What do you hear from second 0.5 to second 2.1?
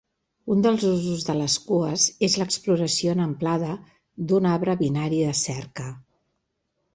Un dels usos de les cues